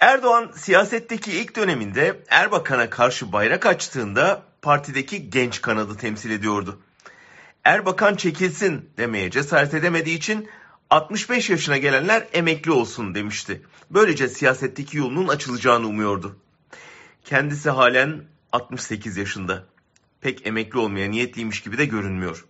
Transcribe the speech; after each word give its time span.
Erdoğan 0.00 0.52
siyasetteki 0.56 1.32
ilk 1.32 1.56
döneminde 1.56 2.20
Erbakan'a 2.28 2.90
karşı 2.90 3.32
bayrak 3.32 3.66
açtığında 3.66 4.42
partideki 4.62 5.30
genç 5.30 5.60
kanadı 5.60 5.96
temsil 5.96 6.30
ediyordu. 6.30 6.80
Erbakan 7.64 8.14
çekilsin 8.14 8.90
demeye 8.98 9.30
cesaret 9.30 9.74
edemediği 9.74 10.16
için 10.16 10.48
65 10.90 11.50
yaşına 11.50 11.76
gelenler 11.76 12.26
emekli 12.32 12.70
olsun 12.70 13.14
demişti. 13.14 13.62
Böylece 13.90 14.28
siyasetteki 14.28 14.96
yolunun 14.96 15.28
açılacağını 15.28 15.86
umuyordu. 15.86 16.36
Kendisi 17.24 17.70
halen 17.70 18.24
68 18.52 19.16
yaşında. 19.16 19.64
Pek 20.20 20.46
emekli 20.46 20.78
olmaya 20.78 21.10
niyetliymiş 21.10 21.60
gibi 21.60 21.78
de 21.78 21.84
görünmüyor. 21.84 22.44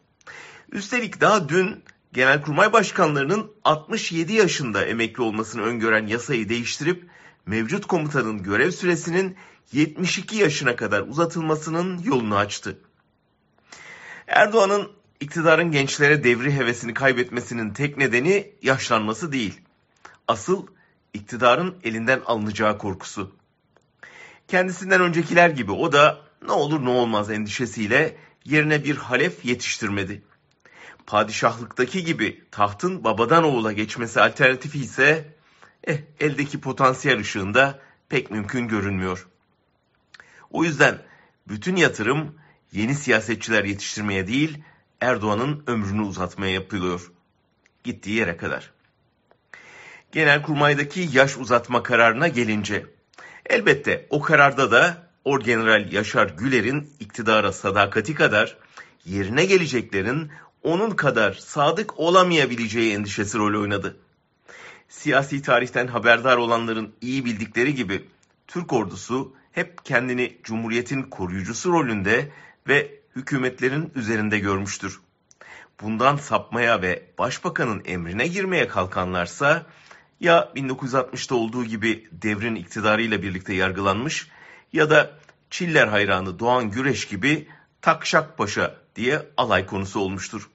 Üstelik 0.72 1.20
daha 1.20 1.48
dün 1.48 1.84
Genelkurmay 2.12 2.72
Başkanlarının 2.72 3.52
67 3.64 4.32
yaşında 4.32 4.84
emekli 4.84 5.22
olmasını 5.22 5.62
öngören 5.62 6.06
yasayı 6.06 6.48
değiştirip 6.48 7.04
mevcut 7.48 7.86
komutanın 7.86 8.42
görev 8.42 8.70
süresinin 8.70 9.36
72 9.72 10.36
yaşına 10.36 10.76
kadar 10.76 11.00
uzatılmasının 11.00 11.98
yolunu 11.98 12.36
açtı. 12.36 12.78
Erdoğan'ın 14.26 14.88
iktidarın 15.20 15.72
gençlere 15.72 16.24
devri 16.24 16.52
hevesini 16.52 16.94
kaybetmesinin 16.94 17.70
tek 17.70 17.96
nedeni 17.96 18.52
yaşlanması 18.62 19.32
değil. 19.32 19.60
Asıl 20.28 20.66
iktidarın 21.14 21.76
elinden 21.84 22.20
alınacağı 22.26 22.78
korkusu. 22.78 23.32
Kendisinden 24.48 25.00
öncekiler 25.00 25.50
gibi 25.50 25.72
o 25.72 25.92
da 25.92 26.20
ne 26.46 26.52
olur 26.52 26.84
ne 26.84 26.90
olmaz 26.90 27.30
endişesiyle 27.30 28.16
yerine 28.44 28.84
bir 28.84 28.96
halef 28.96 29.44
yetiştirmedi. 29.44 30.22
Padişahlıktaki 31.06 32.04
gibi 32.04 32.44
tahtın 32.50 33.04
babadan 33.04 33.44
oğula 33.44 33.72
geçmesi 33.72 34.20
alternatifi 34.20 34.78
ise 34.78 35.37
eh, 35.84 35.98
eldeki 36.20 36.60
potansiyel 36.60 37.20
ışığında 37.20 37.78
pek 38.08 38.30
mümkün 38.30 38.68
görünmüyor. 38.68 39.28
O 40.50 40.64
yüzden 40.64 40.98
bütün 41.48 41.76
yatırım 41.76 42.34
yeni 42.72 42.94
siyasetçiler 42.94 43.64
yetiştirmeye 43.64 44.26
değil, 44.26 44.58
Erdoğan'ın 45.00 45.62
ömrünü 45.66 46.02
uzatmaya 46.02 46.52
yapılıyor. 46.52 47.12
Gittiği 47.84 48.16
yere 48.16 48.36
kadar. 48.36 48.70
Genelkurmay'daki 50.12 51.08
yaş 51.12 51.36
uzatma 51.36 51.82
kararına 51.82 52.28
gelince, 52.28 52.86
elbette 53.46 54.06
o 54.10 54.20
kararda 54.20 54.70
da 54.70 55.08
Orgeneral 55.24 55.92
Yaşar 55.92 56.26
Güler'in 56.26 56.90
iktidara 57.00 57.52
sadakati 57.52 58.14
kadar 58.14 58.56
yerine 59.04 59.44
geleceklerin 59.44 60.30
onun 60.62 60.90
kadar 60.90 61.32
sadık 61.32 61.98
olamayabileceği 61.98 62.94
endişesi 62.94 63.38
rol 63.38 63.60
oynadı. 63.60 63.96
Siyasi 64.88 65.42
tarihten 65.42 65.86
haberdar 65.86 66.36
olanların 66.36 66.94
iyi 67.00 67.24
bildikleri 67.24 67.74
gibi 67.74 68.08
Türk 68.46 68.72
ordusu 68.72 69.34
hep 69.52 69.84
kendini 69.84 70.38
Cumhuriyet'in 70.44 71.02
koruyucusu 71.02 71.72
rolünde 71.72 72.32
ve 72.68 73.00
hükümetlerin 73.16 73.92
üzerinde 73.94 74.38
görmüştür. 74.38 75.00
Bundan 75.80 76.16
sapmaya 76.16 76.82
ve 76.82 77.02
başbakanın 77.18 77.82
emrine 77.84 78.26
girmeye 78.26 78.68
kalkanlarsa 78.68 79.66
ya 80.20 80.52
1960'ta 80.56 81.34
olduğu 81.34 81.64
gibi 81.64 82.08
devrin 82.12 82.54
iktidarıyla 82.54 83.22
birlikte 83.22 83.54
yargılanmış 83.54 84.28
ya 84.72 84.90
da 84.90 85.10
Çiller 85.50 85.88
hayranı 85.88 86.38
Doğan 86.38 86.70
Güreş 86.70 87.08
gibi 87.08 87.48
Takşak 87.80 88.38
Paşa 88.38 88.76
diye 88.96 89.26
alay 89.36 89.66
konusu 89.66 90.00
olmuştur. 90.00 90.50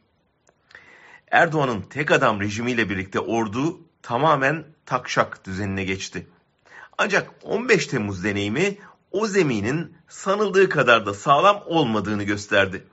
Erdoğan'ın 1.31 1.81
tek 1.81 2.11
adam 2.11 2.41
rejimiyle 2.41 2.89
birlikte 2.89 3.19
ordu 3.19 3.79
tamamen 4.03 4.65
takşak 4.85 5.45
düzenine 5.45 5.83
geçti. 5.83 6.27
Ancak 6.97 7.31
15 7.43 7.87
Temmuz 7.87 8.23
deneyimi 8.23 8.77
o 9.11 9.27
zeminin 9.27 9.95
sanıldığı 10.07 10.69
kadar 10.69 11.05
da 11.05 11.13
sağlam 11.13 11.63
olmadığını 11.65 12.23
gösterdi. 12.23 12.87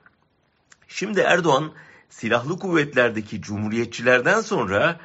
Şimdi 0.87 1.19
Erdoğan 1.19 1.71
silahlı 2.09 2.59
kuvvetlerdeki 2.59 3.41
cumhuriyetçilerden 3.41 4.41
sonra 4.41 4.99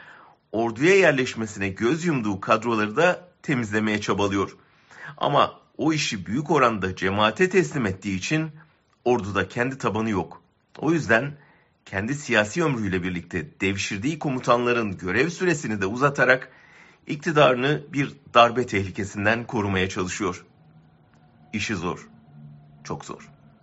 orduya 0.52 0.94
yerleşmesine 0.96 1.68
göz 1.68 2.04
yumduğu 2.04 2.40
kadroları 2.40 2.96
da 2.96 3.28
temizlemeye 3.42 4.00
çabalıyor. 4.00 4.56
Ama 5.16 5.60
o 5.76 5.92
işi 5.92 6.26
büyük 6.26 6.50
oranda 6.50 6.96
cemaate 6.96 7.50
teslim 7.50 7.86
ettiği 7.86 8.16
için 8.16 8.50
orduda 9.04 9.48
kendi 9.48 9.78
tabanı 9.78 10.10
yok. 10.10 10.42
O 10.78 10.92
yüzden 10.92 11.32
kendi 11.86 12.14
siyasi 12.14 12.64
ömrüyle 12.64 13.02
birlikte 13.02 13.60
devşirdiği 13.60 14.18
komutanların 14.18 14.98
görev 14.98 15.28
süresini 15.28 15.80
de 15.80 15.86
uzatarak 15.86 16.52
iktidarını 17.06 17.82
bir 17.92 18.12
darbe 18.34 18.66
tehlikesinden 18.66 19.46
korumaya 19.46 19.88
çalışıyor. 19.88 20.44
İşi 21.52 21.74
zor. 21.74 22.08
Çok 22.84 23.04
zor. 23.04 23.35